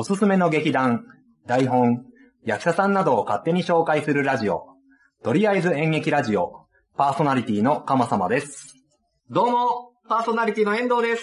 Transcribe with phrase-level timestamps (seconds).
[0.00, 1.04] おすすめの劇団、
[1.46, 2.06] 台本、
[2.42, 4.64] 役者さんなどを勝手に紹介するラジオ、
[5.22, 6.64] とりあえず演劇ラジオ、
[6.96, 8.76] パーソナリティの鎌様です。
[9.28, 11.22] どうも、パーソナリティの遠藤です。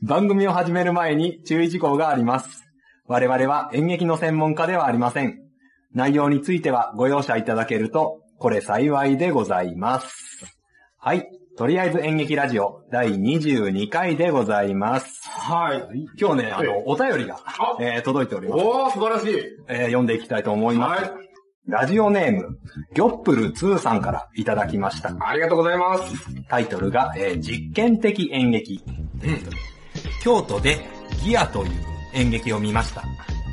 [0.00, 2.62] 番組を始める前に注意事項があります。
[3.08, 5.40] 我々は演劇の専門家ではありません。
[5.92, 10.56] 内容についてはご容赦いただけると、これ幸いでございます。
[10.98, 11.28] はい。
[11.56, 15.22] とりあえず演劇ラジオ第22回でございます。
[15.28, 16.06] はい。
[16.20, 18.62] 今日ね、あの、お便りが、あえー届いております。
[18.64, 19.40] おー、素晴らしい。
[19.68, 21.02] えー読んでいきたいと思います。
[21.04, 21.12] はい。
[21.66, 22.58] ラジオネーム、
[22.94, 25.16] ギョップル2さんからいただきました。
[25.18, 26.04] ありがとうございます。
[26.48, 28.82] タイトルが、えー実験的演劇。
[29.24, 29.38] うん。
[30.22, 30.78] 京都で
[31.24, 31.70] ギアという
[32.14, 33.02] 演劇を見ました。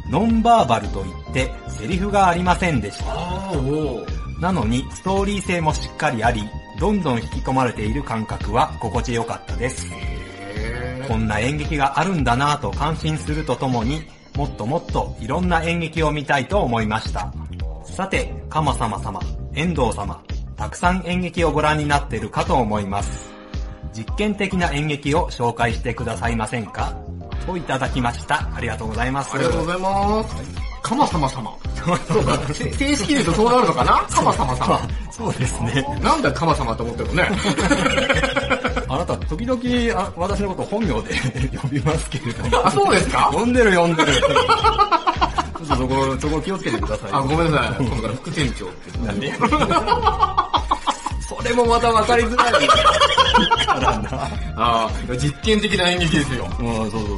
[0.09, 3.05] ノンバーバルといってセリフがありませんでした。
[3.13, 4.41] あー、おー。
[4.41, 6.41] なのにストーリー性もしっかりあり、
[6.83, 9.87] どんどん引き込まれている感覚は心地よかったです。
[9.89, 14.01] へこんな演劇があるんだなぁと感心するとともに、
[14.35, 17.33] もっともっといろんな演劇を見たいと思いました。
[17.85, 19.21] さて、カマ様様、
[19.53, 20.21] 遠藤様、
[20.57, 23.31] たくさん演劇をご覧になっているかと思います。
[23.93, 26.93] 実験的な演劇を紹介してくださいませんか？
[27.45, 28.49] といただきました。
[28.53, 29.33] ありがとうございます。
[29.33, 30.35] ありがとうございます。
[30.81, 31.49] カマ様様。
[32.51, 34.05] 正式に言うとそうなるのかな？
[34.11, 34.81] カマ様様。
[35.16, 35.86] そうですね。
[36.02, 37.30] なんだよカマ様って思ってるのね。
[38.89, 39.61] あなた、時々
[40.02, 40.94] あ私のこと本名で
[41.61, 42.66] 呼びますけれども。
[42.67, 43.30] あ、そうですか？
[43.31, 44.11] 呼んでる呼んでる。
[44.14, 47.11] ちょっとそこ、そこ気をつけてください。
[47.14, 47.86] あ、ごめんなさい。
[47.86, 48.97] 今度から副店長って。
[49.06, 49.31] なんで
[51.41, 52.53] それもまた分かりづらい。
[54.55, 56.45] あー実験的な演劇ですよ。
[56.59, 57.17] うん、そうそうそう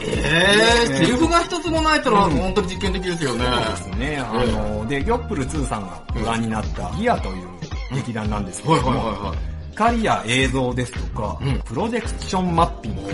[0.00, 3.44] えー、セリフが一つもないってのは本当に実験的ですよね。
[3.44, 3.90] そう。
[3.90, 4.16] ですね。
[4.18, 7.48] あの、で、ギョップル2さんがご覧になったギアという
[7.94, 9.38] 劇団なんですけはいれども、はいはいはい。
[9.70, 13.10] 光や映像ですとか、うんプロジェクションマッピング、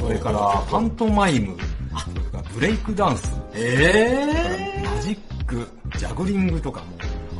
[0.00, 1.56] それからパントマイム、
[1.98, 5.66] それからブレイクダンス、えマジック、
[5.98, 6.86] ジャグリングとかも、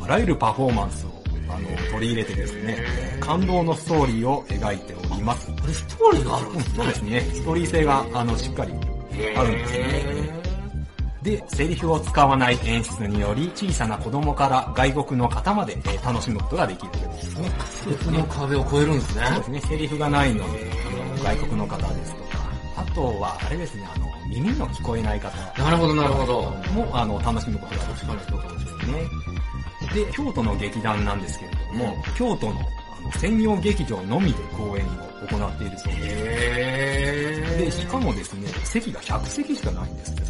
[0.05, 1.18] あらゆるパフォーマンスを
[1.49, 2.77] あの取り入れてですね、
[3.19, 5.49] 感動のストーリーを描いております。
[5.51, 7.21] ー、ストーリーがあるんですそうですね。
[7.21, 8.73] ストーリー性が、あの、しっかり
[9.35, 10.39] あるんですね。
[11.21, 17.51] で、セリフを使わない演出により、小さな子供から外国の方まで、えー楽しむことができるというですね。
[18.03, 19.25] その壁を越えるんですね。
[19.27, 19.61] そうですね。
[19.61, 26.41] セリフがないので、あの、外国の方ですとか、あとは、あれですね、あの、耳の聞こえない方なるほどなるほど。
[26.73, 29.03] も、あの、楽しむことができるということですね。
[29.93, 32.53] で、京都の劇団なんですけれども、京都の
[32.99, 34.89] あの専用劇場のみで公演を
[35.27, 36.05] 行っているそうです。
[36.05, 40.29] へで、しかもですね、席が100席しかないんですって、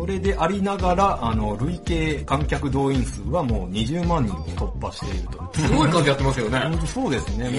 [0.00, 5.50] それでありながら、あの、累計観客動員数はもう20万人を突破していると。
[5.54, 6.58] すごい数やってますよね。
[6.70, 7.52] 本当そうですね、もう、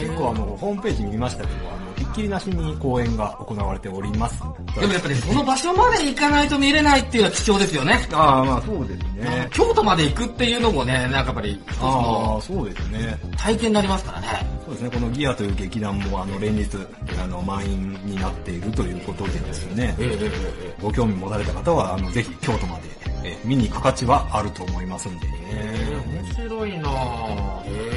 [0.00, 1.85] 結構あの、ホームページ見ましたけど、あの、
[2.16, 4.40] きりなしに公演が行われております。
[4.80, 8.08] でもやっぱりその場所まで行かないと見れないっていうのは貴重ですよね。
[8.12, 9.48] ああ、まあそうですね。
[9.52, 13.18] 京都まで行くっていうのもね、なんかやっぱりあのあ、そうですね。
[13.36, 14.26] 体験になりますからね。
[14.64, 16.76] そうですね、このギアという劇団も、あの、連日、
[17.22, 20.30] あの、満員になっているということでですね、ええええ
[20.70, 22.82] えご興味持たれた方は、あの、ぜひ京都まで、
[23.24, 25.34] えー見に行く価値はあると思いますんでね。
[25.52, 27.62] え面白いなぁ。
[27.64, 27.95] へという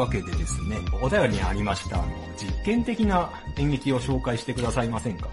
[0.00, 2.06] わけでですね、お便りにありました、あの、
[2.36, 5.28] 実験的な演劇を紹介してくださいませんか？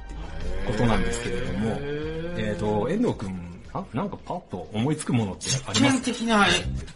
[0.68, 6.02] ことなんですけれども、えっ、と、遠藤くん、ななんかパッと思いつくものってあり実ます？
[6.02, 6.48] 験的な、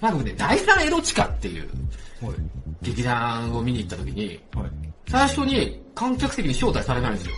[0.01, 1.69] なんかね、第三エロチカっていう
[2.21, 2.35] はい。
[2.81, 4.71] 劇団を見に行った時に、はい。
[5.09, 7.33] 最初に観客席に招待されないんですよ。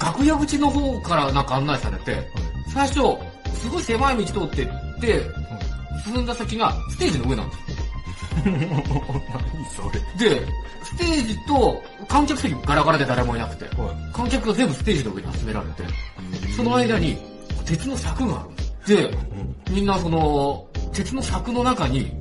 [0.00, 2.26] 楽屋口の方からなんか案内されて、
[2.72, 2.94] 最初、
[3.54, 5.22] すごい狭い道通ってって、
[6.04, 7.65] 進んだ先がステージの上なんですよ。
[8.44, 9.82] 何そ
[10.18, 10.30] れ。
[10.30, 10.46] で、
[10.82, 14.12] ステージと観客席ガラガラで誰もいなくて、はい。
[14.12, 15.84] 観客が全部ステージの上に集められて、
[16.56, 17.18] その間に
[17.64, 18.66] 鉄の柵があるんです。
[18.86, 19.10] で、
[19.70, 22.12] みんなその、鉄の柵の中に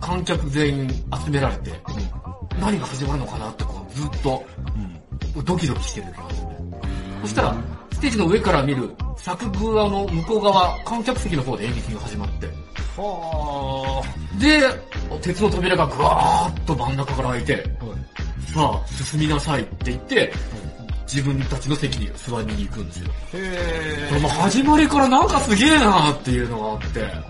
[0.00, 0.88] 観客全員
[1.24, 1.72] 集められて、
[2.60, 4.44] 何が始まるのかなってこうずっと
[5.44, 6.56] ドキドキしてる時なんですよね。
[7.22, 7.56] そしたら、
[7.92, 12.46] ステージの上から見る柵側の向こう側、観客席の方で演劇が始まって、
[12.96, 14.02] は
[14.38, 17.84] で、鉄の扉がぐわーっと真ん中から開いて、あ。
[17.84, 17.98] はい。
[18.52, 20.32] さあ、進みなさいって言って、
[21.06, 23.12] 自分たちの席に座りに行くんですよ。
[23.34, 27.24] へこれもう始まりからなんかすげえなっていうのがあって、あ、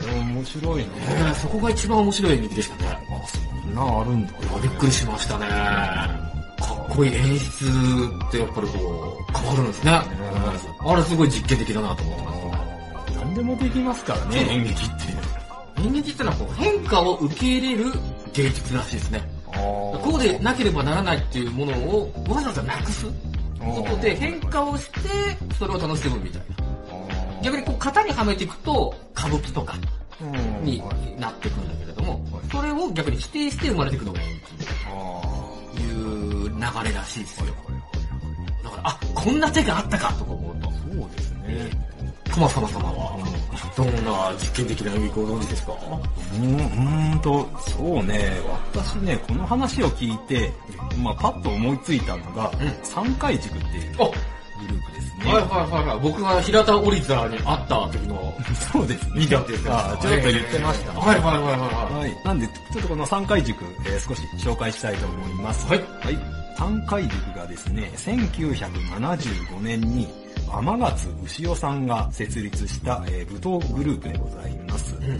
[0.00, 0.88] それ面白いね。
[1.08, 2.88] えーそこが一番面白い演劇でしたね。
[2.90, 4.32] あ、そんなんあるんだ。
[4.62, 5.46] びっくりしましたね。
[5.46, 7.66] かっこいい演出
[8.28, 9.92] ってやっぱりこう、変わるんですね。
[9.92, 12.34] あれすごい実験的だなと思ってます。
[13.16, 15.33] 何でもできますからね、演劇って。
[15.78, 17.92] 演劇ってのはこう変化を受け入れる
[18.32, 19.22] 芸術らしいですね。
[19.52, 23.06] あこうでなければならないっていうものをわざわざなくす
[23.58, 25.00] ことで変化をして、
[25.58, 26.64] それを楽しむみたいな。
[27.42, 29.74] 逆にこう型にはめていくと、歌舞伎とか
[30.62, 30.82] に
[31.18, 34.42] なっていくんだけれども、それを逆に否定して生まれていくのが演劇
[35.74, 37.46] という流れらしいですよ。
[38.62, 40.70] だから、あ、こんな手があったかとか思うと。
[40.70, 41.70] そうですね。
[42.32, 43.18] 熊様様は、
[43.76, 45.72] どんな実験的な演劇をご存知ですか？
[45.72, 48.32] うーん、うーんと、そうね、
[48.72, 50.52] 私ね、この話を聞いて、
[51.02, 54.04] まあパッと思いついたのが、うん三階塾っていうあ
[54.60, 55.32] グループですね。
[55.32, 56.00] はいはいはいはい。
[56.00, 58.34] 僕が平田オリザに会った時の
[58.72, 59.20] そうですね。
[59.20, 59.96] 見たって言ってまあした。
[60.08, 61.58] ちょっと言ってましたねはいはいはいはい
[61.94, 62.16] ははい。
[62.24, 65.66] なんで、ちょっとこの三階塾、えー少し紹介したいと思います。
[65.66, 65.78] はい。
[66.02, 66.18] はい。
[66.56, 70.06] 三階塾がですね、1975年に
[70.52, 74.94] 天勝牛尾さんが設立した、えー舞踏グループでございます。
[74.94, 74.98] い。
[74.98, 75.12] う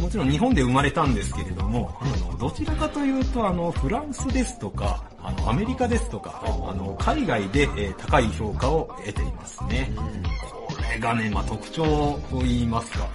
[0.00, 0.02] ん。
[0.02, 9.90] もちろん日本で生まれたんですけれども、あの、どちらかというと、あの、フランスですとか、あの、アメリカですとか、あの、海外で、えー高い評価を得ていますね。
[9.96, 11.84] これがね、まあ、特徴
[12.30, 13.08] と言いますか、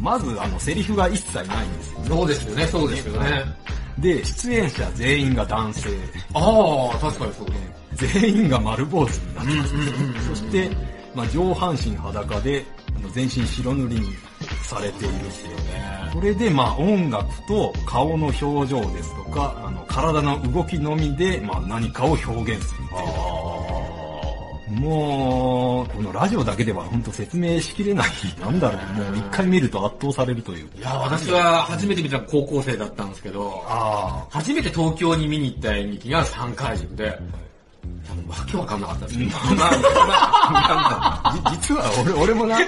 [0.00, 2.00] まず、あの、セリフが一切ないんですよ。
[2.04, 3.44] そうですよね、そうですよね。
[3.98, 5.88] で、出演者全員が男性。
[6.34, 7.76] ああ、確かにそうね。
[7.94, 10.28] 全員が丸坊主になってます。
[10.28, 10.70] そして、
[11.16, 12.62] まあ、上半身裸で、
[12.94, 14.12] あの全身白塗りに
[14.62, 16.10] されているっていうね。
[16.12, 24.80] それで、まあ、音楽と顔の表情ですとか、あの、体の動きのみで、まあ、何かを表現するっていう。
[24.80, 28.08] もう、このラジオだけでは本当説明しきれない。
[28.38, 30.68] なんだろう、もう一回見ると圧倒されるという。
[30.76, 37.18] いや、私は初めて見た高校生だったんですけど、あ初めて東京に見に行った演劇が三階塾で、
[38.28, 39.18] わけわかんなかったです。
[39.18, 42.58] まあ、まあ、なんか、じ実は俺、俺もな、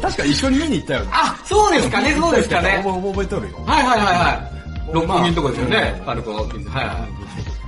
[0.00, 1.02] 確か一緒に見に行ったよ。
[1.10, 2.82] あ、そうですかね、そうですかね。
[2.84, 3.58] 覚えとるよ。
[3.66, 4.92] はいはいはいはい。
[4.92, 6.02] 六本木のとこですよね。
[6.04, 6.32] パルコ。
[6.32, 7.08] はいは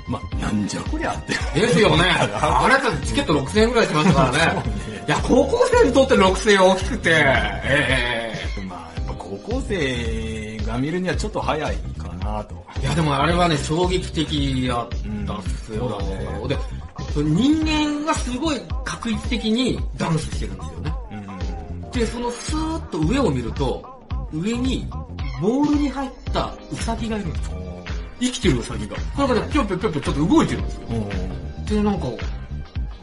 [0.06, 1.60] まあ、なんじゃこりゃって。
[1.60, 2.04] ですよね。
[2.10, 4.62] あれだってチケット6000円ぐらいしましたからね。
[5.06, 8.34] いや、高校生にとって6000円大きくて、え
[8.68, 12.64] まあ、やっぱ高校生が見るにはちょっと早いかなと。
[12.82, 14.88] いや、でもあれはね、衝撃的だっ
[15.26, 16.46] たんですよ。
[16.46, 16.56] で、
[17.22, 20.94] 人間がすごい確率的にダンスしてるんですよね。
[21.82, 21.90] うん。
[21.90, 23.84] で、そのスーッと上を見ると、
[24.32, 24.86] 上に
[25.40, 27.58] ボールに入ったウサギがいるんですよ。
[28.20, 28.96] 生きてるウサギが。
[29.16, 30.88] なんかね、ぴょんぴょんぴょんぴょんちょっと動いてるんですよ。
[31.68, 32.06] で、なんか、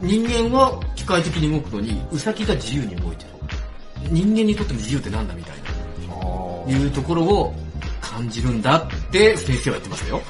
[0.00, 3.30] 人間は機械的に動くのに、ウサギが自由に動いてる。
[4.10, 5.56] 人間にとっての自由ってなんだみたい
[6.68, 7.54] な、いうところを
[8.00, 10.22] 感じるんだって先生は言ってましたよ。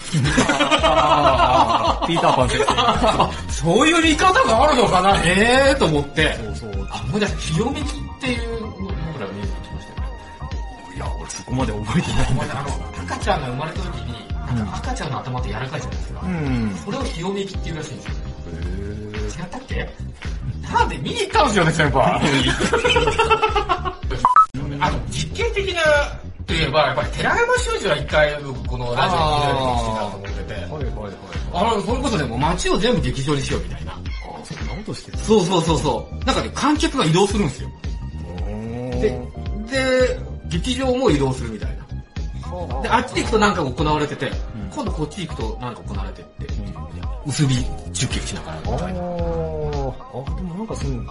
[2.06, 3.52] ピーターパン先生。
[3.52, 5.16] そういう見方があるのかな？
[5.24, 6.34] ええーと思って。
[6.34, 6.88] そうそう。
[6.90, 7.38] あ、思い出した。
[7.38, 7.86] ひよめきっ
[8.20, 8.82] ていうの僕
[9.20, 10.08] ら見えてきましたよ。
[10.94, 12.68] いや、俺そこまで覚えてないんだけあの、
[13.02, 16.20] 赤ちゃんが生まれた時に、なんか赤ちゃんの頭って柔らかいじゃないですか。
[16.20, 16.26] ど。
[16.26, 16.74] うん。
[16.84, 18.12] それをひよめきっていうらしいんですよ。
[19.44, 19.88] 違ったっけ？
[20.72, 22.02] なんで見に行ったんですよね、先輩。
[24.80, 25.80] あの、実験的な、
[26.46, 30.31] といえば、やっぱり寺山修司は一回僕このラジオに出られてたと思ってて、はいはいはい。
[31.54, 33.92] あの、それこそね、もう街を全部劇場にしようみたいな。
[33.92, 33.98] あ
[34.44, 35.18] そんなことしてた。
[35.18, 36.24] そうそうそうそう。
[36.24, 37.68] なんかね、観客が移動するんですよ。
[39.00, 39.00] で、
[39.70, 42.82] で、劇場も移動するみたいな。
[42.82, 44.30] で、あっちに行くとなんか行われてて、
[44.74, 46.46] 今度こっち行くとなんか行われてって、
[47.26, 47.56] 結び
[47.92, 49.00] 中継しながらみあたいな。
[49.00, 51.02] ーあ、でもなんかその、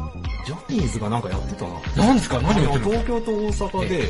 [0.46, 1.72] ジャニーズがなんかやってたな。
[1.98, 2.39] 何ですか？
[2.42, 3.04] 何をあの言ってるの？
[3.04, 4.04] 東京と大阪で、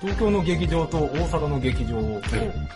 [0.00, 2.20] 東京の劇場と大阪の劇場を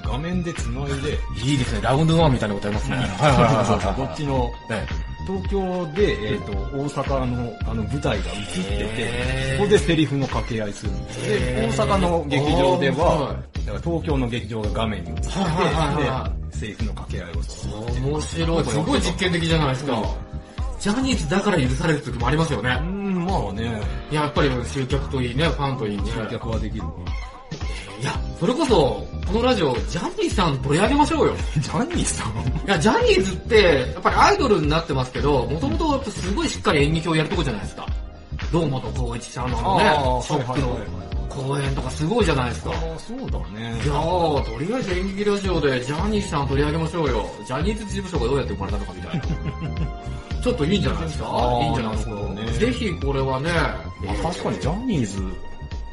[0.05, 2.97] 画面で繋いで、いいですね、ラウンドワンみたいなことありますね。
[2.97, 3.97] はいはいはいはい。
[3.97, 4.53] どっちの、
[5.27, 11.29] 東京で、えっ、と、大阪のあの舞台が映っててへー、そこでセリフの掛け合いするんです。
[11.29, 15.31] で、大阪の劇場ではは、だから東京の劇場が画面に映ってて、
[16.53, 17.75] セリフの掛け合いをする。
[18.07, 18.65] 面白い。
[18.65, 20.03] すごい実験的じゃないですか。
[20.85, 22.85] ジャニーズだから許される時もありますよねう。
[22.85, 22.94] ん、
[23.25, 23.63] まあね、
[24.11, 26.05] いややっぱり集客といいね、ファンといいね。
[26.13, 26.91] 集客はできるわ。
[28.01, 31.35] いや、それこそ、このラジオ、ジャニーさん取り上げましょうよ。
[31.59, 32.67] ジャニーさん？
[32.67, 37.87] いや、ジャニーズって、やっぱりアイドルになってますけど、もともとすごいしっかり演劇をやるとこじゃないですか。
[38.55, 39.85] 堂本光一さんのね
[40.23, 40.79] ショックの
[41.29, 42.71] 公演とかすごいじゃないですか。
[42.71, 43.75] ああ、そうだね。
[43.85, 47.27] いやー、とりあえず演劇ラジオでジャニーさん取り上げましょうよ。
[47.45, 49.25] ジャニーズ事務所がどうやって生まれたのかみたいな。
[50.45, 51.59] ちょっといいんじゃないですか？
[51.63, 52.15] いいんじゃないですか？
[52.61, 53.83] ぜひこれはね、あ
[54.23, 55.23] 確かにジャニーズ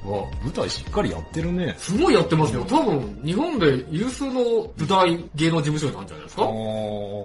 [0.06, 1.76] は舞台しっかりやってるね。
[1.78, 2.64] すごいやってますよ。
[2.66, 4.42] 多分、日本で有数の
[4.78, 6.52] 舞台芸能事務所なんじゃないですああか、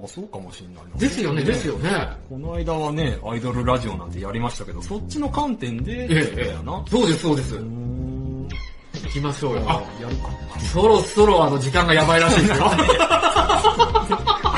[0.09, 0.99] そうかもしれないな。
[0.99, 1.91] ですよね、ですよね。
[2.29, 6.83] この間はね、アイドルラジオなんてやりましたけど、そっちの観点で、ええ、えやな。
[6.87, 6.91] え。
[6.91, 7.55] そうです、そうです。
[7.55, 8.49] 行
[9.13, 9.63] きましょうよ。
[9.67, 10.31] あ、やるか。
[10.73, 12.67] そろそろあの時間がやばいらしいですよ。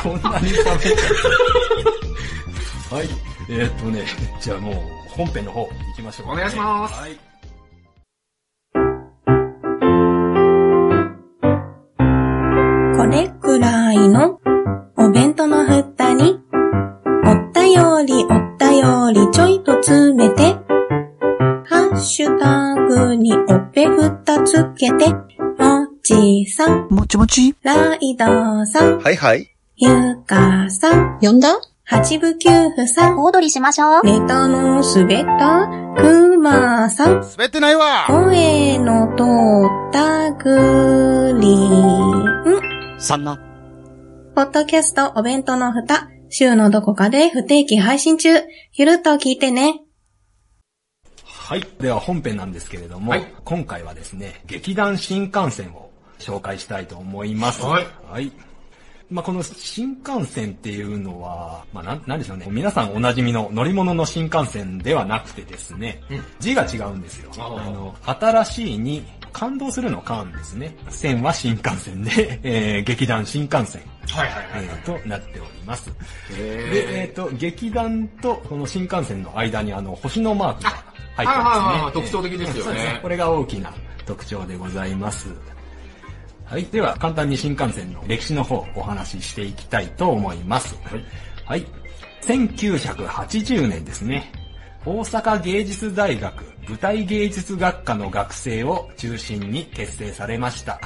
[0.03, 0.95] こんなに喋っちゃ
[2.93, 2.97] う。
[2.97, 3.09] はい。
[3.51, 4.05] えー、っとね、
[4.41, 4.75] じゃあもう
[5.09, 7.28] 本編の方行きましょうか、お願いしますはい。
[24.79, 28.25] けて、もちさん、もちもちライド
[28.65, 29.51] さん、はいはい。
[29.77, 31.59] ゆかさん、呼んだ？
[31.85, 34.03] 八部九夫さん、小躍りしましょう。
[34.05, 35.67] ネタの滑った
[35.97, 43.01] くまさん、滑ってないわ声の通ったグリーン。
[43.01, 43.39] さんな。
[44.35, 48.29] ポッドキャストお弁当の蓋、週のどこかで不定期配信中。
[48.75, 49.81] ゆるっと聞いてね。
[51.49, 51.67] はい。
[51.81, 57.63] では本編なんですけれども、はい今回はですね、劇団新幹線を紹介したいと思います。
[57.63, 58.31] はいはい。
[59.11, 62.49] まあ、この新幹線っていうのは、まあ、なん、なんでしょうね。
[62.51, 67.31] 皆さんおなじみの乗り物の新幹線ではなくてですね、うん字が違うんですよ。
[67.39, 70.77] ああの、新しいに感動するの感ですね。
[70.91, 74.65] 線は新幹線で、 えー、劇団新幹線、はいはいはい。
[74.67, 75.87] えーとなっております。
[76.29, 80.88] で、えっ、へと、劇団とこの新幹線の間にあの、星のマークが
[81.25, 81.65] 入ってますね。
[81.65, 83.73] はいはいはい特徴的ですよねそうですこれが大きな
[84.07, 85.29] 特徴でございます。
[86.45, 86.65] はい。
[86.65, 90.75] では、簡単に新幹線の歴史の方お話ししていきたいと思います。
[90.85, 91.05] はい。
[91.45, 91.67] はい。
[92.23, 94.33] 1980年ですね。
[94.87, 100.81] 大阪芸術大学舞台芸術学科の学生を中心に結成されました。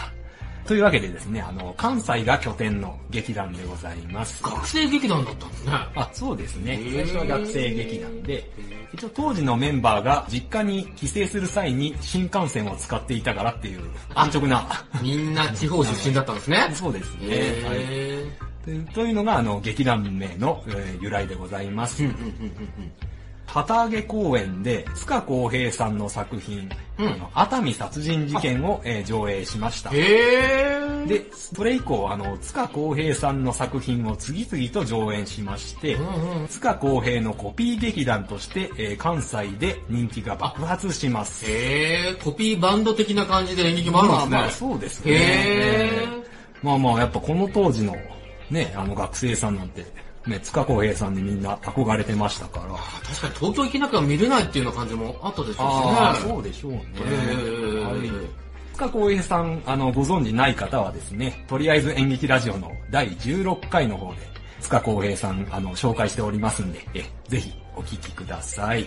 [0.66, 4.42] というわけでですね、あの、関西が拠点の劇団でございます。
[4.42, 5.72] 学生劇団だったんですね。
[5.72, 6.78] あ、そうですね。
[6.92, 8.50] 最初は学生劇団で、
[8.92, 13.80] 一応当時のメンバーが実家に帰省する際に新幹線を使っていたからっていう
[14.14, 14.84] 安直な。
[15.02, 16.70] みんな地方出身だったんですね。
[16.74, 17.28] そうですね。
[17.28, 22.04] はいへというというのが、あの、劇団名の、えー由来でございます。
[23.46, 29.90] 旗揚げ公演で、塚公平さんの作品、うんあの熱海殺人事件を、えー上映しました。
[29.90, 41.44] で、それ以降、あの、塚公平さんの作品を次々と上演しまして、うんうん塚公平のコピー劇団として、えー関西で人気が爆発します。
[41.48, 42.22] へー。
[42.22, 44.30] コピーバンド的な感じで演劇もあるんですね。
[44.30, 45.12] まあまあ、そうですね。
[45.12, 46.22] へー。
[46.62, 47.96] まあまあ、やっぱこの当時の、
[48.50, 49.84] ね、あの学生さんなんて、
[50.26, 52.74] ね、塚公平さんにみんな憧れてましたから。
[53.08, 56.30] 確かに東京行けなきゃ見れないっていうような感じもあったでしょうしね。
[56.30, 56.82] そうでしょうね。
[58.74, 64.18] 塚公平さん、あの、ご存知ない方はですね、とりあえず演劇ラジオの第16回の方で、
[64.60, 68.86] 塚公平さん、あの、紹介しておりますんで、え、ぜひお聞きください。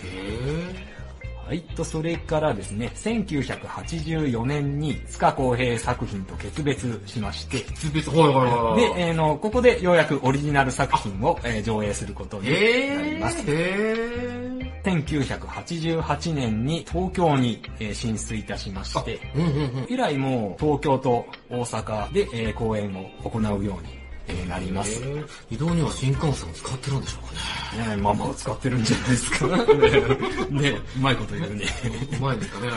[1.46, 1.62] はい。
[1.62, 7.58] と、それからですね、1984年に塚公平作品と決別しまして、
[7.94, 8.96] 別々、はいはいはいはい。
[8.96, 13.02] で、えーの、ここでようやくオリジナル作品を、えー上映することにな。
[13.04, 13.44] ります。
[13.48, 14.46] へ
[14.84, 19.40] 1988年に東京に、えー進出いたしまして、ー。
[19.40, 19.88] うんうんうん。
[19.88, 25.00] 以来もう東京と大阪で、えー公演を行うように、えーなります。
[25.02, 27.98] ね移動には新幹線を使ってるんでしょうかね。
[27.98, 29.48] まあまあ使ってるんじゃないですか。
[30.50, 31.66] ねねうまいこと言うね。
[32.18, 32.72] うまいですかね。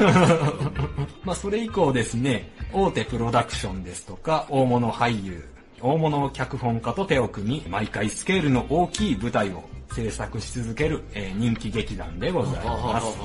[1.25, 5.45] まあそれ以降ですね、大手プロダクションですとか、大物俳優、
[5.81, 13.17] 大物脚本家と手を組み、毎回スケールの大きい舞台を制作し続ける、えー人気劇団でございます。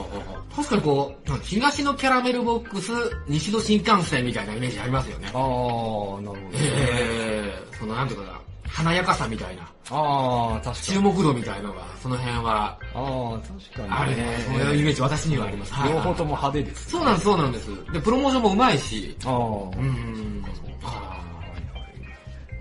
[0.56, 2.92] 確かにこう、東のキャラメルボックス、
[3.28, 5.28] 西の新幹線みたいなイメージありますよね。
[5.28, 6.42] ああ、なるほどね。
[6.54, 11.00] えー、そのなんていうかな、華やかさみたいな、ああ、確か注に。
[11.00, 14.38] 目度みたいのが、その辺は、ああ、確かに、あるね。
[14.48, 15.74] そういうイメージ私にはあります。
[15.74, 17.70] はい両方とも派手です、そうなんです、そうなんです。
[17.92, 19.38] で、プロモーションもうまいし、ああ、う
[19.82, 20.44] ん。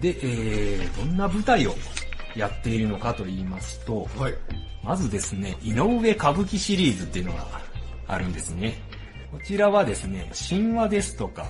[0.03, 1.75] で、えー、どんな舞台を
[2.37, 4.35] やっているのかと言いますと、はい。
[4.83, 7.47] まずですね、井上歌舞伎シリーズっていうのが
[8.09, 8.75] あるんですね。
[9.31, 11.47] こちらはですね、神話ですとか、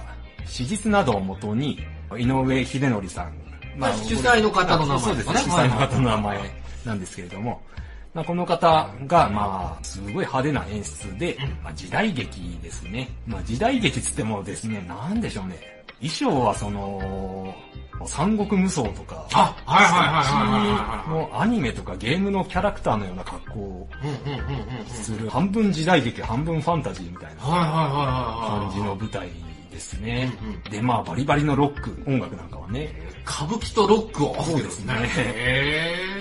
[0.47, 1.81] 史実などをもとに、
[2.17, 3.33] 井上秀則さん、
[3.77, 6.41] まあ主催の方の名前そうですね、ですね主催の方の名前
[6.85, 7.63] なんですけれども、
[8.13, 13.09] まあ、この方が、まあ、すごい派手な演出で、まあ、時代劇ですね。
[13.27, 15.59] まあ、時代劇つってもですね、なんでしょうね。
[15.99, 17.55] 衣装はその、
[18.07, 23.89] 三国無双とか、あはいはいはいはいアニメとかゲームのキャラクターのような格好を。
[24.89, 27.41] する、半分時代劇、半分ファンタジーみたいな。
[27.43, 29.29] 感じの舞台
[29.71, 30.31] ですね。
[30.71, 32.93] で、まあ、バリバリのロック、音楽なんかはね。
[33.27, 34.43] 歌舞伎とロックを。
[34.43, 34.95] そうですね。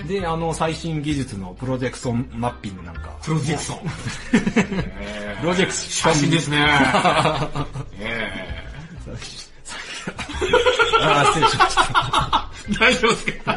[0.08, 3.16] で、あの、最新技術のプロジェクションマッピングなんか。
[3.22, 5.38] プロジェクション。
[5.40, 6.14] プロジェクション。
[6.14, 6.66] 写真ですね。
[7.98, 8.62] え
[11.02, 11.82] あー失礼しました。
[12.68, 13.52] ー大丈夫ですか？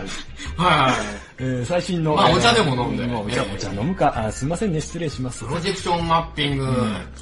[0.58, 0.94] はい。
[1.38, 2.16] えー最新の。
[2.16, 4.14] まあえーお茶でも飲んでまあお茶、ええお茶飲むか。
[4.28, 5.52] あすいませんね、失礼しますプ。
[5.54, 6.66] ロジェクションマッピング、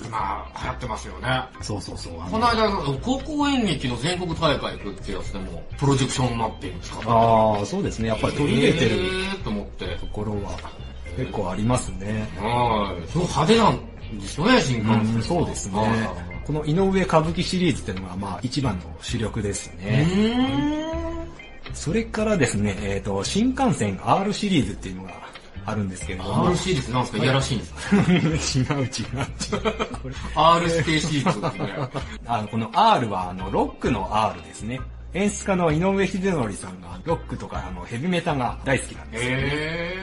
[0.06, 1.44] 今流行ってますよね。
[1.62, 2.14] そうそうそう。
[2.32, 2.70] この間、
[3.02, 8.10] 高校演劇の全国大会行くってやつでも、プロジェクションマッピング使ってああ、そうですね。
[8.10, 9.86] やっぱり取り入れてるえーと思って。
[9.98, 10.52] ところは
[11.18, 12.28] 結構ありますね。
[12.40, 13.08] はい。
[13.10, 15.16] すごい派手なんですよね、新幹線。
[15.16, 15.90] うん、そうですねはい。
[16.46, 20.08] この井上歌舞伎シリーズっていうのが、まあ、一番の主力ですうね。
[21.74, 25.12] それからですね、えっ、と、新幹線 R シリーズっていうのが
[25.66, 26.48] あるんですけれども。
[26.48, 27.24] R シリーズなんですか？
[27.24, 28.76] いやらしいんですか？
[28.76, 28.90] 違う違う違う。
[30.02, 31.90] これ ?R 指定シリーズですね。
[32.26, 34.80] あの、この R は、あの、ロックの R ですね。
[35.14, 39.30] 演出家の井上秀則さんが、ロックとか、あの、ヘビメタが大好きなんですよ。
[39.32, 39.96] へ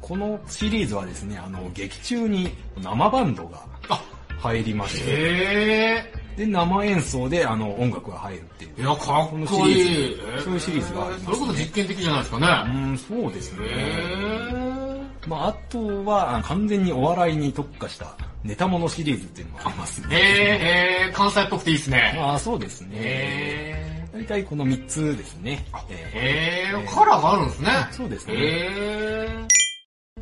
[0.00, 2.50] このシリーズはですね、あの、劇中に
[2.82, 4.02] 生バンドがあ、
[4.40, 5.04] 入りましー。
[5.04, 8.80] て、へで、生演奏で、あの、音楽が入るっていうー。
[8.82, 8.84] い。
[8.84, 9.46] や、かっこいい。
[9.46, 12.92] そういうシリーズがありますねそれこそ実験的じゃないですかうね。
[12.92, 13.66] ん、そうですね。
[15.26, 20.16] まあ、あとは、あ完全にお笑いに特化したネタものシリーズっていうのがありますね。
[20.16, 22.18] へー、へー、関西っぽくていいですね。
[22.18, 22.88] ああ、そうですね。
[22.94, 25.64] へ大体この3つですね。
[25.72, 25.78] ー。
[25.90, 27.68] えへー、カラーがあるんですね。
[27.90, 28.34] そうですね。
[28.34, 29.46] ー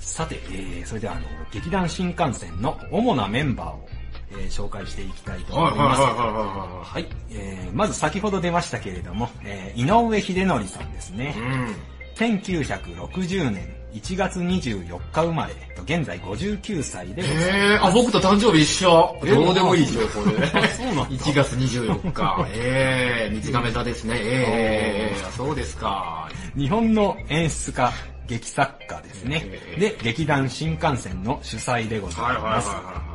[0.00, 3.87] さて、えー、それではあの、劇団新幹線の主なメンバーを、
[4.32, 6.00] えー紹介していきたいと思います。
[6.00, 11.40] はいはいはいはいははい、えー、まず先ほど出ましたけれども、えー、井上秀則さんですねい。。
[11.40, 11.74] うん。
[12.16, 17.48] 1960年1月24日生まれ、現在59歳でございます。
[17.48, 19.18] へー、あ、僕と誕生日一緒。
[19.24, 20.46] えどうでもいい情報で。
[20.76, 22.46] そうなんだ1月24日。
[22.54, 24.16] えー、水亀座ですね。
[24.20, 26.28] えー、そうですか。
[26.56, 27.92] 日本の演出家、
[28.26, 29.42] 劇作家ですね。
[29.46, 32.68] えーで、劇団新幹線の主催でございます。
[32.68, 33.07] は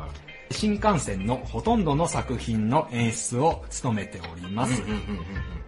[0.50, 4.82] 新幹線のほとんどの作品の演出を務めております。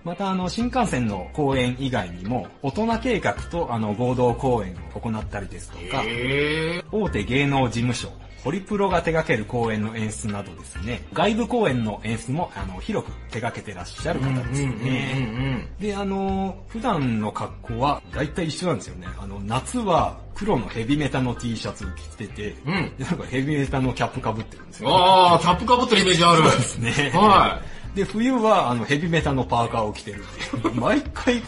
[0.04, 8.12] また、あの、新幹線の公演以外にも、大人計画と、あの、合同公演を行ったりですとか、へ大手芸能事務所、
[8.44, 15.68] ホリプロが手掛ける公演の演出などですね、外部公演の演出も、あの、広く手掛けてらっしゃる方ですよね。
[15.80, 19.08] で、あの、普段の格好は大体一緒なんですよね。
[19.18, 24.90] あの、夏は黒のヘビメタの T シャツ着てて、うんでなんかヘビメタのキャップかぶってるんですよ。
[24.90, 26.42] あー、キャップかぶってるイメージある。
[26.42, 27.10] そうですね。
[27.14, 27.60] は
[27.94, 30.74] で、冬はあのヘビメタのパーカーを着てるっていう。
[30.74, 31.42] 毎回、い。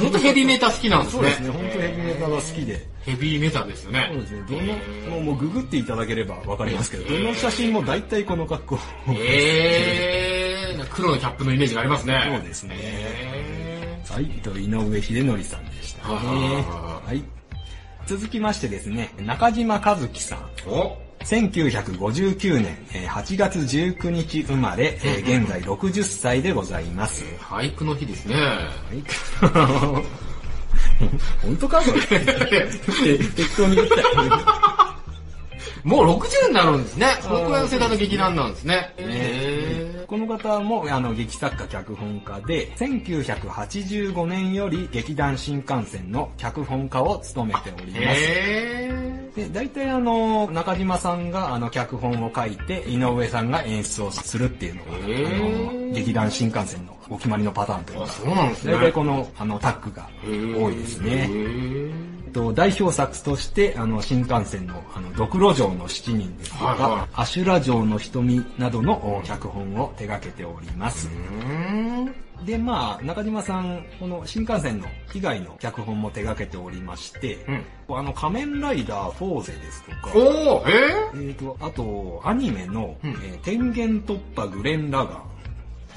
[0.00, 1.20] 本当ヘビメタ好きなんですね。
[1.20, 2.86] そうですね、本当ヘビメタが好きで。
[3.00, 4.08] ヘビーメタですよね。
[4.12, 8.78] そうですね、どの、もうもうググっていただければわかりますけど、どの写真も大体この格好。
[9.08, 12.22] えー、黒のキャップのイメージがありますね。
[12.32, 16.14] そうですねへはい、と井上秀則さんでしたね。
[16.14, 17.22] ははい。
[18.06, 20.38] 続きましてですね、中島和樹さん。
[20.38, 27.24] ーお1959年えー8月19日生まれ、えー現在60歳でございます。
[27.40, 28.36] 俳句の日ですね。
[28.36, 29.02] はい。
[31.42, 31.82] 本当か？
[31.82, 32.00] これ。
[32.20, 32.30] 適
[33.56, 34.06] 当に言ったよ。
[35.82, 37.06] もう60になるんですね。
[37.20, 38.92] そのくらいの世代の劇団なんですね。
[38.98, 39.45] へ
[40.06, 48.06] この方もあの劇作家脚本家で、1985年より劇団新幹線の脚本家を務めておりー。
[48.06, 48.20] ます。
[48.20, 58.72] へで、大体あの、中島さんがあの脚本を書いて、井上さんが演出をするっていうのが、あの劇団新幹線のお決まりのパターンというか、そうなんですね。
[58.74, 62.15] 大体このあのタッグが多いですへね。
[62.36, 71.08] と代表作として、あの、新幹線の、あの、ドクロ城の七人ですとか、はいはいアシュラ城の瞳などのお脚本を手掛けております。
[71.08, 72.14] うーん。
[72.44, 77.38] で、まあ、中島さん、この新幹線の以外の脚本も手掛けておりまして、
[77.88, 81.28] あの、仮面ライダーフォーゼですとか、おー、えー？
[81.30, 85.22] えっ、と、あと、アニメの、うんえー天元突破グレン・ラガン。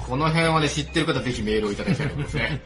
[0.08, 2.60] この辺はね、知ってる方ぜひメールをいただきたいですね。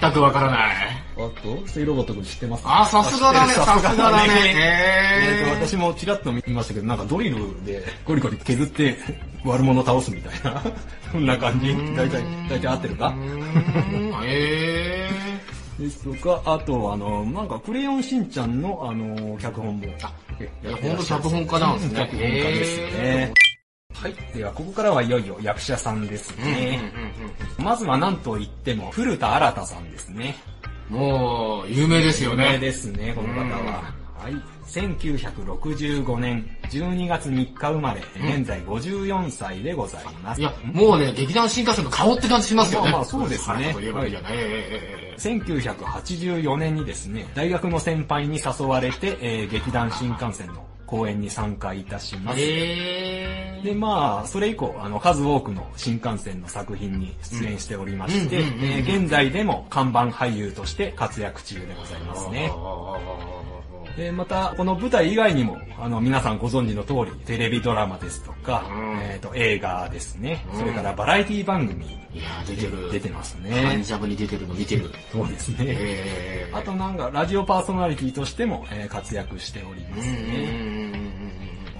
[0.00, 0.76] 全くわからない。
[1.16, 4.28] あと、セイロボット君知ってますあ、さすがだね、さすがだね。
[4.54, 8.96] えー私もちらっと見ましたけど、なんかドリルでゴリゴリ削って
[9.44, 10.62] 悪者倒すみたいな、
[11.12, 11.74] そんな感じ。
[11.94, 13.08] 大体、大体合ってるか？
[13.08, 15.10] うー
[15.78, 19.86] ですとか、あと、あの、なんか、クレヨンしんちゃんの、あの、脚本も。
[20.02, 20.76] あ、ー。
[20.88, 22.00] ほんと脚本家なんですね。
[22.00, 23.32] 脚本家ですね。
[23.94, 24.14] はい。
[24.34, 26.80] では、ここからはいよいよ役者さんですね。
[27.58, 30.36] うんまずは何と言っても、古田新太さんですね。
[30.44, 32.58] うんもう、有名ですよ有名ね。
[32.58, 33.94] ですね、この方は。
[34.18, 34.34] はい。
[34.66, 40.40] 1965年12月3日生まれ、現在54歳でございます。
[40.40, 42.90] いや、もうね、劇団新幹線の顔って感じしますよね。
[42.90, 44.32] まあまあそうですねはいといえばいいじゃない。
[44.34, 52.40] え1984年にですね、大学の先輩に誘われて、えー劇団新幹線の公演に参加いたします。
[52.40, 58.40] へで、まあ、それ以降、あの、数多くの新幹線の作品に出演しておりまして、
[58.80, 62.50] 現在でも看板俳優として活躍中でございますね。
[63.96, 72.90] で、また、この舞台以外にも、あの、皆さんご存知の通り、テレビドラマですとか、うんえっ、と、映画ですね、うんそれからバラエティ番組いやー出てる。
[72.90, 73.82] 出てますハンね。
[73.84, 74.90] ジャムに出てるの見てる。
[75.12, 76.48] そうですね。
[76.52, 80.69] あとなんか、ラジオパーソナリティとしても、えー活躍しておりますうんうん。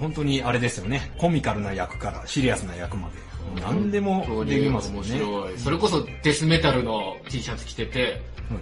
[0.01, 5.11] 本当にあれですよね、コミカルな役からシリアスな役まで、何でもできますもんね。
[5.11, 5.57] 面白い。
[5.59, 8.19] それこそデスメタルの T シャツ着てて、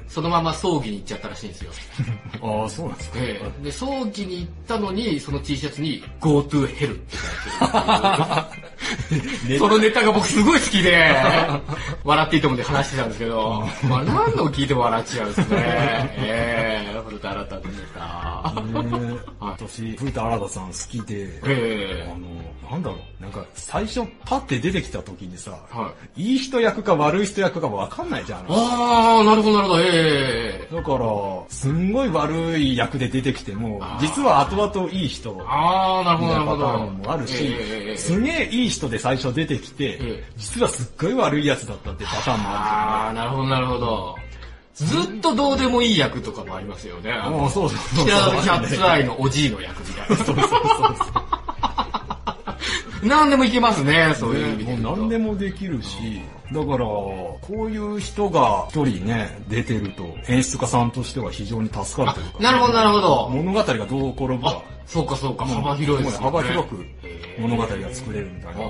[0.07, 1.71] そのまま葬儀に行っちゃったらしいんですよ。
[2.61, 3.19] ああ、そうなんですか。
[3.21, 6.97] ええで、葬儀に行ったのに、その T シャツに GoTo Hell って書い
[9.49, 9.59] てる。
[9.59, 11.09] そのネタが僕すごい好きで、
[12.03, 15.55] 笑っていいと思うんで話してたんですけど、まあ何度聞いても笑っちゃうんですね。
[16.17, 18.53] ええ古田新太のネタ。
[19.51, 22.05] ね私、古田新太さん好きで、あえ。
[22.07, 26.35] えの、なんだろう、なんか最初パッて出てきた時にさ、、はい。
[26.35, 28.45] い人役か悪い人役かわかんないじゃん。
[28.49, 31.05] ああ、なるほどなるほど、ええだから、
[31.49, 34.01] すんごい悪い役で出てきてもあ、ー。
[34.01, 36.91] 実は後々いい人ああ、なるほどなるほみたいなパターど。
[36.91, 37.97] ンもあるし、ええええ。
[37.97, 40.23] すげえいい人で最初出てきて、ええ。
[40.37, 44.15] 実はすっごい悪いやつだったってパターンもあああ、なるほどなるほど。
[44.75, 46.99] ずっとどうでもいい役とかもありますよね。
[46.99, 47.37] るんですよね。
[47.37, 48.05] もうそうそうそう。
[48.05, 50.15] キャッツアイのおじいの役みたいな。
[50.15, 51.39] そうそうそう
[53.03, 66.25] 何でもいけますね、そういう意味で何でもできるし、だから、こういう人が一人ね、出てると、演出家さんとしては非常に助かるというか、あなるほどなるほど物語がどう転ぶあか、、そうかそうか、幅広いですね。
[66.25, 66.85] 幅広く
[67.39, 68.61] 物語が作れるみたいな。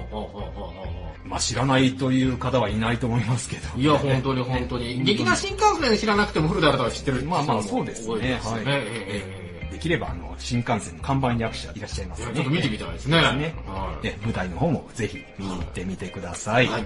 [1.29, 3.67] まあ知らないという方はいないと思いますけど。
[3.77, 5.03] ういや、本当に本当に。
[5.03, 8.39] 劇団新幹線知らなくても古田新太は知ってるまあまあそうですね。
[8.43, 8.63] はい。
[8.65, 12.33] ええできれば、あの、新幹線の看板役者いらっしゃいますね。
[12.33, 13.21] ちょっと見てみたいですね。
[13.21, 16.67] ねはいで舞台の方もぜひ見に行ってみてください。
[16.67, 16.85] はい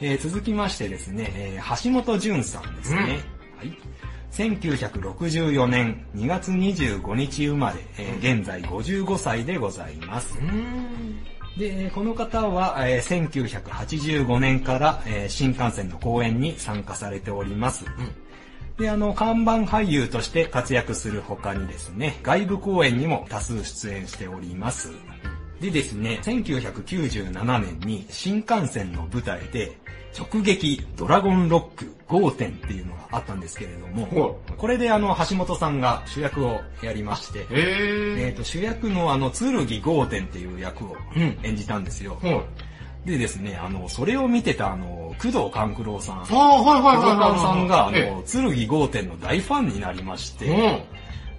[0.00, 3.20] えー続きましてですね、えー橋本淳さんですね。
[3.56, 3.78] はい。
[4.32, 10.36] 1964年2月25日生まれ、えー現在55歳でございます。
[10.38, 11.33] うーん。
[11.56, 17.84] で、この方は、えー1985年から、えー新幹線の公演に参加されております。
[18.76, 24.90] で、あの、看板俳優として活躍する他にですね、外部公演にも多数出演しております。
[25.60, 29.78] でですね、1997年に新幹線の舞台で、
[30.16, 42.18] 直撃ドラゴンロック5点っていうのがあったんですけれども、ほこれであの、橋本さんが主役をやりまして、へえっ、と、主役のあの、剣豪天っていう役をうん演じたんですよ。
[43.04, 46.22] でですね、あの、それを見てたあの、工藤官九郎さん。
[46.22, 47.30] ああ、はいはい工藤はいはい。
[47.32, 50.86] 官さんが、あえの、剣豪天の大ファンになりまして、え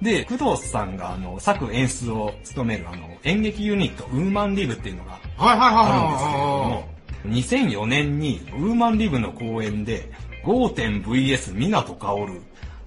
[0.01, 6.94] で、工藤さんがあの、作演出を務めるあの、演劇ユニット、ウーマンリブっていうのがあるんですけれどはも、
[7.29, 10.11] 2004年にウーマンリブの公演で、
[10.43, 12.41] ゴーテン VS 港薫、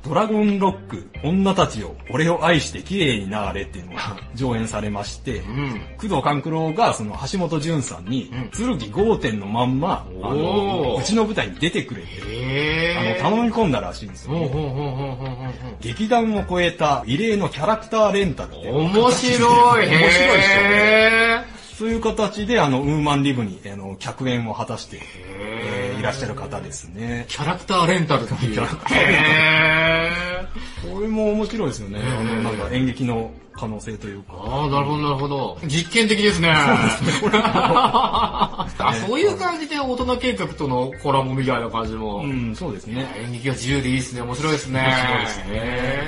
[0.05, 5.39] ドラゴンロック、女たちよ、俺を愛して綺麗になれっていうのが上演されまして、い。
[5.41, 5.81] うん。
[5.99, 12.09] 工藤官九郎がその橋本淳さんに、剣ゴーテンのまんま、あおの、ーうちの舞台に出てくれて。
[12.97, 15.77] あの、頼み込んだらしいんですよ、ね。
[15.81, 19.03] 劇団を超えた異例のキャラクターレンタルで、面白い。
[19.11, 20.21] 面白いでしょ
[21.53, 25.01] へそういう形であの、ウーマンリブに、あの、客演を果たして、ー
[25.63, 27.25] えーいらっしゃる方ですね。
[27.29, 28.55] キャラクターレンタルっていう。
[28.55, 32.01] キャラクターへーこれも面白いですよね。
[32.03, 34.33] あうんの、なんか演劇の可能性というか。
[34.35, 35.57] ああ、なるほど、なるほど。
[35.69, 36.51] 実験的ですね。
[36.55, 36.97] あ、
[39.07, 42.23] そういう感じで大人計画とのコラボみたいな感じも。
[42.25, 43.07] うん、そうですね。
[43.25, 44.23] 演劇が自由でいいですね。
[44.23, 44.81] 面白いですね。
[44.81, 46.08] 面白いですねへ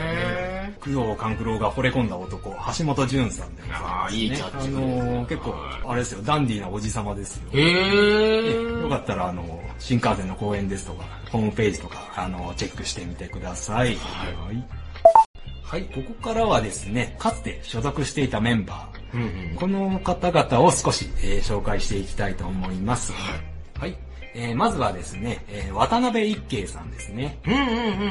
[0.80, 3.88] 工藤官九郎が惚れ込んだ男、橋本淳さんでございます、ね。
[3.90, 5.54] あーいいジャッジあのー結構、
[5.86, 7.50] あれですよ、ダンディーなおじさまですよ。
[7.52, 13.96] ーへーよかったら、あの、新幹線の公演ですとか、ホームページとか、あの、チェックしてみてください。
[13.96, 14.80] はい。
[15.62, 23.12] はい、ここからはですね、かつて所属していたメンバー、うんうんこの方々を少し、えー紹介していきたいと思います。
[23.78, 23.96] はい。
[24.34, 27.38] えーまずはですね、えー渡辺一慶さんですね。
[27.46, 27.62] うんうんう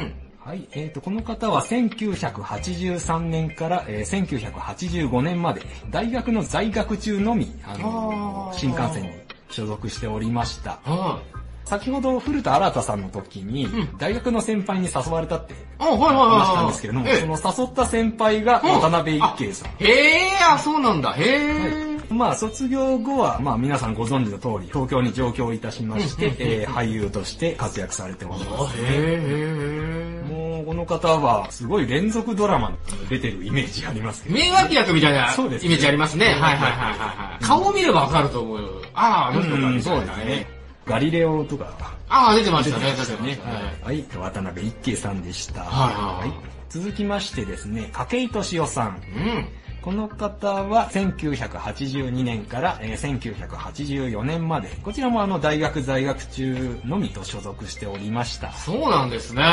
[0.05, 0.13] ん。
[0.39, 0.67] はい。
[0.71, 9.09] えっ、と、この方は1983年から、えー1985年まで、大学の在学中のみ、あのあー新幹線に
[9.49, 10.79] 所属しておりました。
[10.83, 11.21] は
[11.65, 15.55] 先ほど古田新太さんの時に、ん大学の先輩に誘われたってい。
[15.77, 16.39] あ、はいはいはいはい。
[16.39, 19.71] 話したんですけれども、ええその誘った先輩が渡辺一慶さん。
[19.77, 21.13] へえ、あ、そうなんだ。
[21.13, 21.88] へえ。
[22.09, 28.47] まあ、卒業後は、まあ、皆さんご存知の通り、東京に上京いたしまして、えー俳優として活躍されております。
[28.51, 30.33] あ、へえ、へえ。
[30.33, 32.77] もう、この方は、すごい連続ドラマに
[33.09, 34.35] 出てるイメージありますけど。
[34.35, 36.27] 名脇役みたいなイそうですねメージありますね。
[36.27, 37.43] はいはいはいはいはい。
[37.43, 38.69] 顔を見ればわかると思うよ。
[38.93, 40.47] ああ、あの人かうんみたいうなそですね。。
[40.85, 41.71] ガリレオとか、
[42.09, 42.85] ああ、出てましたね。
[42.85, 43.39] 出てましたね。
[43.83, 44.03] はい。
[44.17, 45.63] 渡辺一慶さんでした。
[45.63, 48.87] はい続きましてですね、筧敏夫さん。
[48.89, 49.47] うん。
[49.81, 58.51] この方は1982年から、えー1984年まで、こちらもあの大学在学中のみと所属しておりました。
[58.53, 59.43] そうなんですね。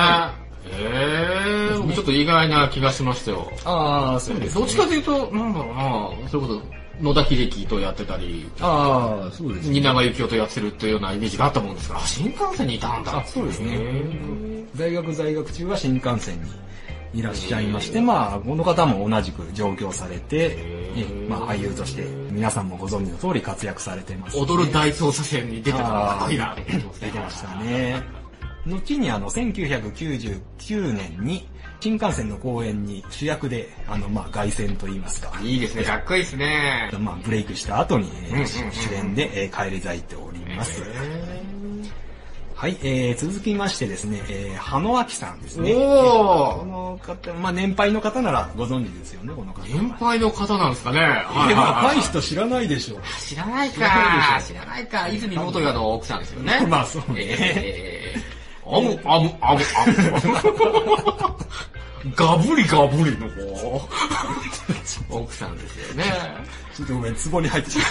[0.69, 3.51] へえ、僕ちょっと意外な気がしましたよ。
[3.65, 6.62] ああ、そうどっちかというと、なんだろうな、それこそ、
[7.01, 13.19] 野田秀樹とやってたり、ああ、そうです蜷川幸雄とやってるっていうようなイメージがあったもんですが、あ新幹線にいたんだ。
[13.19, 13.79] あそうですね。
[14.77, 16.51] 大学在学中は新幹線に
[17.17, 26.55] いらっしゃいまして、まあ、この方も同じく上京されて、えまあ、俳優として皆さんもご存知の通り活躍されてます、踊る大捜査線に出てたのがかっこいいな
[27.01, 28.03] 出てましたね。
[28.67, 31.49] 後にあの、1999年に
[31.81, 36.91] 新幹線の公演に主役で、あの、まあ、凱旋と言いますか、いいですね、かっこいいですね。
[37.01, 38.11] まあ、ブレイクした後に、
[38.47, 40.83] 主演で、えー帰り咲いております。
[42.57, 45.75] はい、えー、続きましてですね、えー、羽野明さんですね。
[45.75, 49.61] こおーの方、まあ、年配の方ならご存知ですよね、この方。
[49.69, 51.01] 年配の方なんですかね。
[51.01, 53.01] えはい若い人知らないでしょう。
[53.21, 53.99] 知らない知らない
[54.40, 56.64] か知らないか泉元也の奥さんですよね。
[56.66, 59.92] まあそうねえー、あむ、あむ、あむ、あむ。
[62.14, 63.87] ガブリガブリの方。
[65.11, 66.05] 奥さんですよね。
[66.75, 67.88] ちょっとごめん、壺に入ってしまっ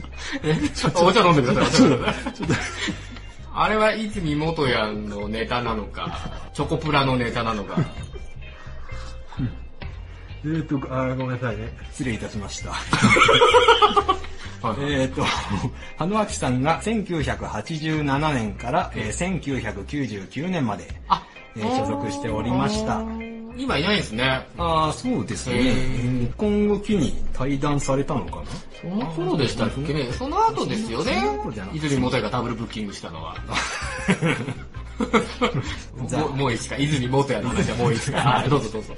[0.00, 0.03] え
[0.94, 1.64] お茶飲んでください。
[1.64, 2.32] お茶飲んでくださいた。
[2.32, 2.54] ちょっと、
[3.54, 6.18] あれは泉元也のネタなのか、
[6.52, 7.76] チョコプラのネタなのか。
[10.46, 11.72] えーと、あーごめんなさいね。
[11.92, 12.72] 失礼いたしました。
[14.66, 15.22] はいえっと、
[15.98, 21.22] 羽野明さんが1987年から、えー1999年まで、あ
[21.56, 23.02] えー所属しておりました。
[23.56, 24.24] 今いないんですね。
[24.58, 26.28] ああ、そうですね。
[26.36, 28.44] 今後機に対談されたのかな？
[28.80, 30.10] その頃でしたっけね。
[30.12, 31.70] その後ですよねその後じゃな。
[31.72, 33.36] くて泉元也がダブルブッキングしたのは。
[36.36, 36.76] もういいですか？
[36.76, 38.18] 泉元也の話はもういいですか？
[38.20, 38.94] はいどうぞどうぞ。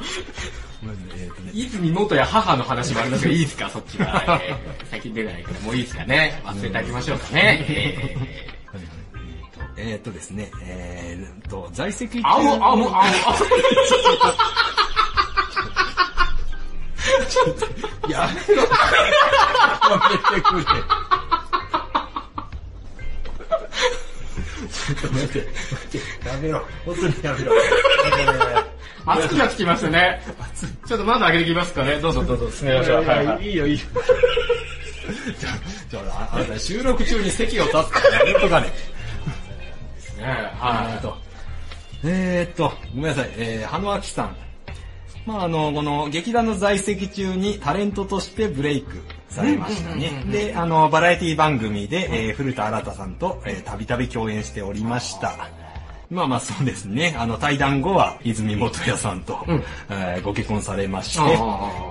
[1.16, 3.68] えーとね泉元也母の話もありますが、いいですか？
[3.70, 4.40] そっちは。
[4.42, 4.56] えー
[4.90, 6.40] 最近出ないからもういいですかね？
[6.44, 7.64] 忘れてあげましょうかね。
[7.68, 8.55] え
[9.78, 12.92] えーっとですね、えーっと、在籍中ーあむ、あむ、あむ、あ
[18.08, 18.62] やめろ。
[18.62, 18.68] や
[20.10, 20.64] めてくれ。
[24.68, 26.64] ちょっと待って、待って、やめろ。
[26.84, 27.52] 本当にやめろ。
[27.54, 27.60] む。
[29.06, 30.22] 熱くなってきましたね。
[30.86, 32.00] ちょっと窓開けてきますかね。
[32.00, 32.50] どうぞどうぞ。
[32.50, 33.04] 進めましょう。
[33.04, 33.48] はいはい。
[33.48, 33.80] いいよ、いいよ。
[35.38, 35.52] じゃあ、
[35.90, 38.72] じゃあ、あなた収録中に席を立つからやめとかね。
[40.16, 41.16] ねえーはっと、
[42.04, 44.36] えーっと、ごめんなさい、えー、羽野明さん。
[45.26, 50.22] まああの、この劇団の在籍中にタレントとしてブレイクされましたね。
[50.30, 55.48] で、あの、バラエティ番組で、えー古田新太さんと、えーたびたび共演しておりました。
[56.08, 57.16] まあまあそうですね。
[57.18, 59.44] あの、対談後は、泉元也さんと、
[59.90, 61.38] えーご結婚されまして、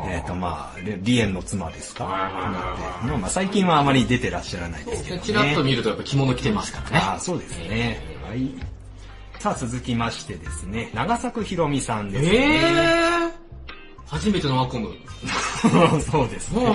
[0.09, 2.05] えっ、とまあ、で梨園の妻ですか？
[2.05, 5.17] はいはいはいはいなってまあまあ最近はあまり出てらっしゃらないですけどい。
[5.17, 5.23] ね。
[5.25, 6.97] ちらっと見るとやっぱ着物着てますからね。
[7.05, 8.14] ああ、そうですね。
[8.27, 8.49] はい。
[9.39, 12.57] さあ続きましてですね、長作ひろみさんですえね。
[13.27, 13.31] ー、
[14.07, 14.89] 初めてのワコム。
[16.11, 16.65] そうですね。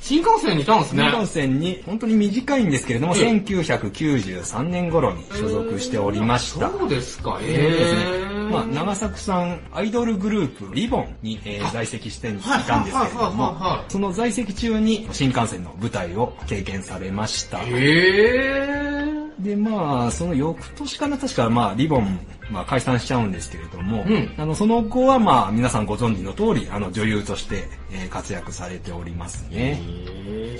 [0.00, 1.08] 新幹線にいたんですね。
[1.10, 6.70] 新幹線に本当に短いんですけれども、ええ1993年頃に所属しておりました。
[6.70, 8.50] そうですか、えーですねえー。
[8.50, 17.60] まあ、長作さん、アイドルグループ、リボンに、えー在籍していたんですけれどもは、いその在籍中に新幹線の舞台を経験されました。
[17.66, 22.18] えで、まあ、その翌年かな、確か、まあ、リボン、
[22.50, 29.80] まあ、解散しちゃうんですけれども、うんあの、その後は、まあ、皆さんご存知の通り、あの、女優として、えー活躍されておりますね。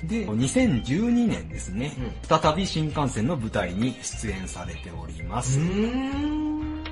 [0.05, 1.93] で、2012年ですね、
[2.29, 5.59] 再び新幹線の舞台に出演されております。
[5.59, 6.83] うーん。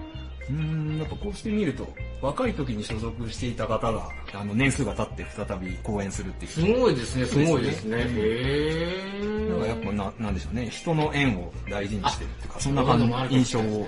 [0.49, 1.87] うーん、やっぱこうして見ると、
[2.23, 6.51] 若い時に所属していた方が、あの、年数が経って再び公演するっていう。
[6.51, 7.99] すごいですね、すごいですね。
[7.99, 9.51] へー。
[9.51, 13.87] なんかやっぱな、なんでしょうね、人の縁を大事にしてるっていうか、そんな感じもあるかもしれ印象を。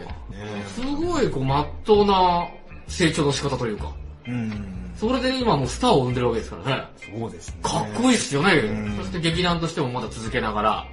[0.68, 2.46] すごい、こう、まっとうな
[2.86, 3.92] 成長の仕方というか。
[4.26, 4.78] うん。
[4.98, 6.84] それで今もうスターを生んでるわけですからね。
[7.18, 7.56] そうですね。
[7.62, 8.96] かっこいいですよねん。
[8.96, 10.86] そして劇団としてもまだ続けながら。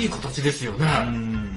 [0.00, 0.86] いい形ですよね。
[1.06, 1.49] うん。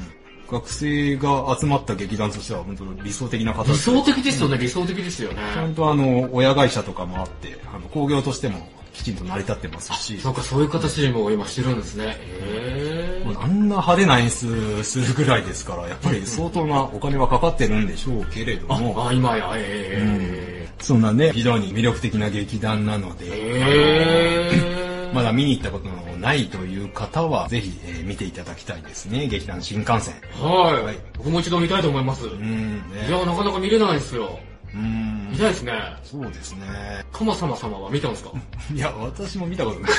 [0.50, 3.72] 学生が集まった劇団としては本当理想的な形。
[3.72, 5.38] 理想的ですよね、理想的ですよね。
[5.54, 12.18] ちゃんとあの、親会社とかもあって、あの、工業としてもきちんと成り立ってますし、そうか、そういう形にも今してるんですね。
[12.20, 30.16] へあんな派手な演出するぐらいですから、やっぱり相当なお金はかかってるんでしょうけれども、あ、今や、えそんなね、非常に魅力的な劇団なのー、で、えー、まだ見に行ったことのないという方は、ぜひ、えー見ていただきたいですね、劇団新幹線。
[30.42, 32.26] はい、はい僕も一度見たいと思います。
[32.26, 33.12] うん、ねい。
[33.12, 34.40] や、なかなか見れないですよ。
[34.74, 35.74] うん見たいですね。
[36.04, 36.66] そうですね。
[37.12, 38.32] カマ様様は見たんですか？
[38.74, 39.92] いや、私も見たことない。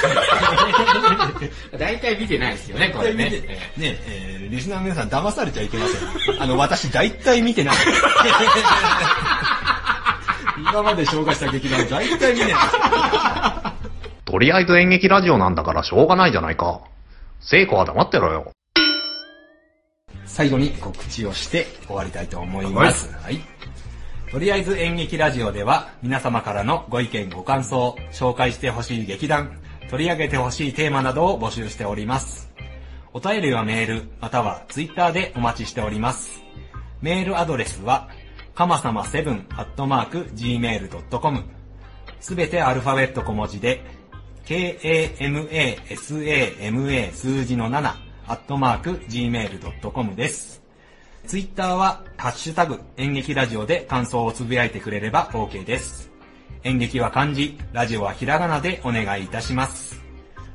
[1.79, 6.43] 大体見てないですよね、こ大体見て、ね、えーリスナーの皆さん騙されちゃいけません。
[6.43, 7.77] あの、私大体見てない。
[10.59, 12.55] 今まで紹介した劇団大体見てない。
[14.25, 16.81] とりあえず演劇ラジオなんだからしょうがないじゃないか。
[17.47, 18.53] 聖子は黙ってろよ。
[20.25, 23.13] 最後に告知をして終わりたいと思います。
[23.13, 23.39] はい。
[24.33, 32.51] とりあえず演劇ラジオでは皆様からのご意見ご感想、紹介してほしい劇団、取り上げてほしいテーマなどを募集しております。
[33.13, 36.43] お便りはメール、またはツイッターでお待ちしております。
[37.03, 38.09] メールアドレスは、
[38.55, 41.45] かまさま7アットマーク gmail.com
[42.21, 43.85] すべてアルファベット小文字で、
[44.47, 45.81] k-a-m-a-s-a-m-a
[47.13, 47.95] 数字の7
[48.27, 50.63] アットマーク gmail.com です。
[51.27, 56.11] ツイッターは、ハッシュタグ、演劇ラジオで感想をつぶやいてくれれば OK です。
[56.63, 60.03] 演劇は漢字、ラジオはひらがなでお願いいたします。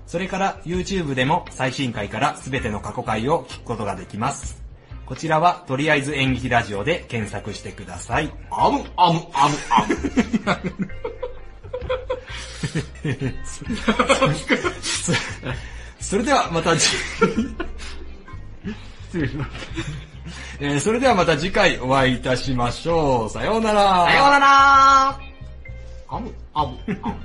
[0.05, 4.63] それから YouTube でも最新回からすべての過去回を聞くことができます。
[5.05, 8.31] こちらはとりあえず演劇ラジオで検索してください。
[8.51, 9.55] あむ、あむ、あむ、
[10.45, 11.09] あむ。
[15.99, 16.87] それではまたじ、
[20.59, 23.29] えーそれではまた次回お会いいたしましょう。
[23.29, 24.05] さようなら。
[24.05, 25.19] さようならあ
[26.19, 27.15] む、あむ、あむ。